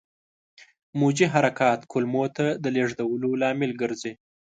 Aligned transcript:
موجي 0.99 1.27
حرکات 1.33 1.79
کولمو 1.91 2.25
ته 2.35 2.45
د 2.63 2.65
لېږدولو 2.75 3.29
لامل 3.41 3.71
ګرځي. 3.81 4.13